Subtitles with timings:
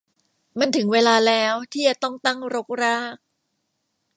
[0.59, 3.15] มันถึงเวลาแล้วที่จะต้องตั้งรกราก